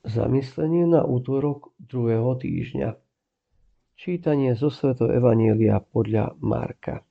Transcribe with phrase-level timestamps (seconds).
[0.00, 2.96] Zamyslenie na útorok druhého týždňa.
[4.00, 7.04] Čítanie zo Sveto Evanielia podľa Marka.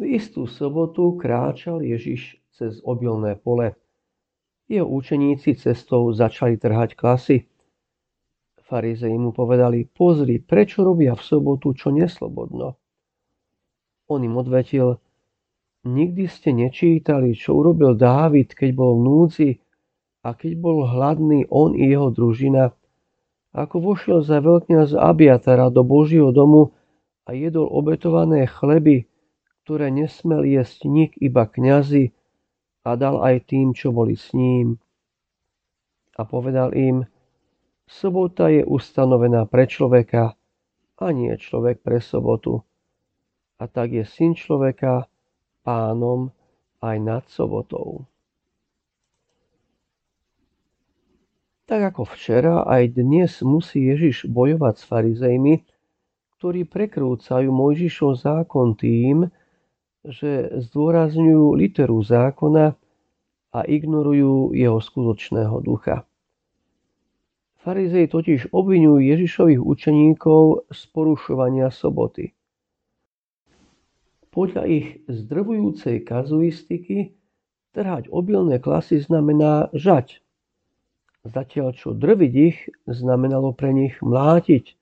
[0.00, 3.76] V istú sobotu kráčal Ježiš cez obilné pole.
[4.64, 7.52] Jeho učeníci cestou začali trhať klasy.
[8.64, 12.80] Farizei mu povedali, pozri, prečo robia v sobotu čo neslobodno.
[14.08, 14.96] On im odvetil,
[15.84, 19.50] nikdy ste nečítali, čo urobil Dávid, keď bol v núdzi
[20.24, 22.72] a keď bol hladný on i jeho družina,
[23.52, 26.72] ako vošiel za veľkňaz Abiatara do Božieho domu
[27.28, 29.06] a jedol obetované chleby,
[29.62, 32.16] ktoré nesmel jesť nik iba kňazi
[32.82, 34.80] a dal aj tým, čo boli s ním.
[36.16, 37.04] A povedal im,
[37.84, 40.34] sobota je ustanovená pre človeka
[40.98, 42.64] a nie človek pre sobotu.
[43.60, 45.06] A tak je syn človeka
[45.62, 46.32] pánom
[46.82, 48.08] aj nad sobotou.
[51.74, 55.66] Tak ako včera, aj dnes musí Ježiš bojovať s farizejmi,
[56.38, 59.26] ktorí prekrúcajú Mojžišov zákon tým,
[60.06, 62.78] že zdôrazňujú literu zákona
[63.50, 66.06] a ignorujú jeho skutočného ducha.
[67.66, 72.38] Farizej totiž obvinujú Ježišových učeníkov z porušovania soboty.
[74.30, 77.18] Podľa ich zdrvujúcej kazuistiky
[77.74, 80.22] trhať obilné klasy znamená žať,
[81.24, 84.76] Zatiaľ čo drviť ich znamenalo pre nich mlátiť,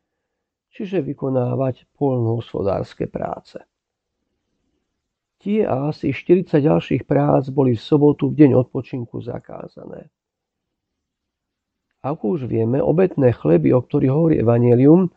[0.74, 3.62] čiže vykonávať poľnohospodárske práce.
[5.38, 10.10] Tie a asi 40 ďalších prác boli v sobotu v deň odpočinku zakázané.
[12.02, 15.14] Ako už vieme, obetné chleby, o ktorých hovorí Evangelium,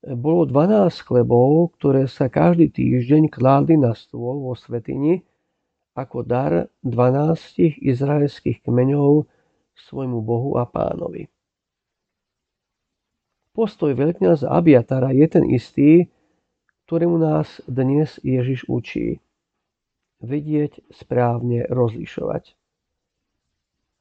[0.00, 5.20] bolo 12 chlebov, ktoré sa každý týždeň kládli na stôl vo svetini
[5.98, 9.26] ako dar 12 izraelských kmeňov
[9.86, 11.30] svojmu Bohu a pánovi.
[13.54, 15.90] Postoj veľkňaza Abiatara je ten istý,
[16.86, 19.18] ktorému nás dnes Ježiš učí.
[20.22, 22.54] Vedieť správne rozlišovať.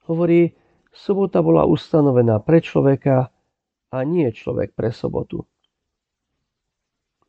[0.10, 0.54] Hovorí,
[0.94, 3.34] sobota bola ustanovená pre človeka
[3.92, 5.46] a nie človek pre sobotu.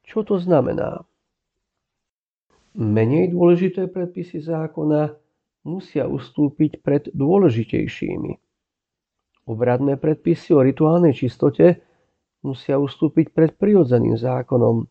[0.06, 1.04] Čo to znamená?
[2.78, 5.16] Menej dôležité predpisy zákona
[5.66, 8.32] musia ustúpiť pred dôležitejšími.
[9.48, 11.80] Obradné predpisy o rituálnej čistote
[12.44, 14.84] musia ustúpiť pred prirodzeným zákonom.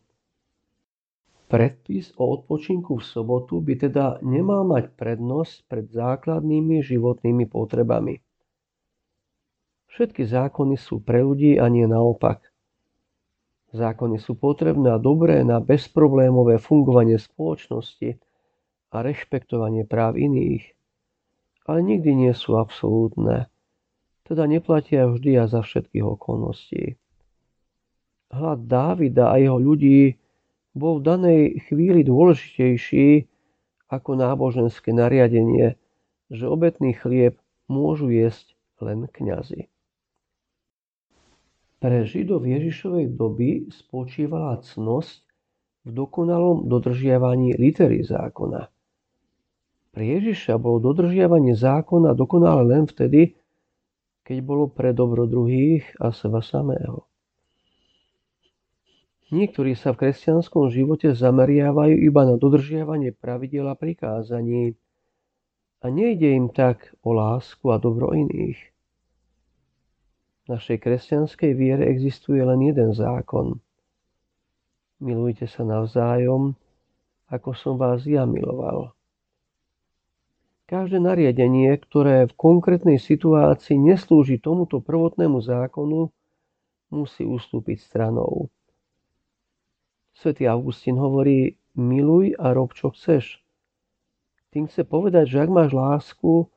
[1.48, 8.20] Predpis o odpočinku v sobotu by teda nemal mať prednosť pred základnými životnými potrebami.
[9.88, 12.44] Všetky zákony sú pre ľudí a nie naopak.
[13.72, 18.20] Zákony sú potrebné a dobré na bezproblémové fungovanie spoločnosti,
[18.88, 20.72] a rešpektovanie práv iných,
[21.68, 23.52] ale nikdy nie sú absolútne,
[24.24, 26.96] teda neplatia vždy a za všetkých okolností.
[28.32, 30.16] Hlad Dávida a jeho ľudí
[30.76, 33.24] bol v danej chvíli dôležitejší
[33.88, 35.80] ako náboženské nariadenie,
[36.28, 37.40] že obetný chlieb
[37.72, 38.52] môžu jesť
[38.84, 39.68] len kňazi.
[41.78, 45.24] Pre Židov Ježišovej doby spočívala cnosť
[45.88, 48.68] v dokonalom dodržiavaní litery zákona–
[49.92, 53.34] pre Ježiša bolo dodržiavanie zákona dokonale len vtedy,
[54.22, 57.08] keď bolo pre dobro druhých a seba samého.
[59.28, 64.72] Niektorí sa v kresťanskom živote zameriavajú iba na dodržiavanie pravidel a prikázaní
[65.84, 68.56] a nejde im tak o lásku a dobro iných.
[70.48, 73.60] V našej kresťanskej viere existuje len jeden zákon.
[74.98, 76.56] Milujte sa navzájom,
[77.28, 78.97] ako som vás ja miloval.
[80.68, 86.12] Každé nariadenie, ktoré v konkrétnej situácii neslúži tomuto prvotnému zákonu,
[86.92, 88.52] musí ustúpiť stranou.
[90.12, 93.40] Svetý Augustín hovorí, miluj a rob, čo chceš.
[94.52, 96.52] Tým chce povedať, že ak máš lásku,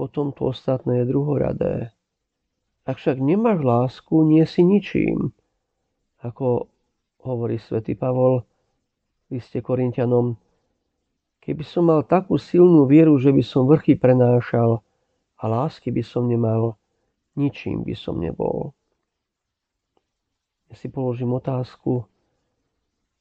[0.00, 1.74] potom to ostatné je druhoradé.
[2.88, 5.36] Ak však nemáš lásku, nie si ničím.
[6.24, 6.72] Ako
[7.20, 8.48] hovorí svätý Pavol
[9.28, 10.40] v liste Korintianom,
[11.42, 14.78] Keby som mal takú silnú vieru, že by som vrchy prenášal
[15.34, 16.78] a lásky by som nemal,
[17.34, 18.70] ničím by som nebol.
[20.70, 22.06] Ja si položím otázku,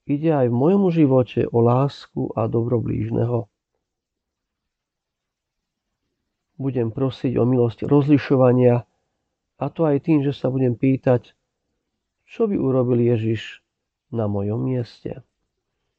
[0.06, 3.50] ide aj v mojom živote o lásku a dobro blížneho.
[6.62, 8.86] Budem prosiť o milosť rozlišovania
[9.58, 11.34] a to aj tým, že sa budem pýtať,
[12.30, 13.66] čo by urobil Ježiš
[14.14, 15.26] na mojom mieste.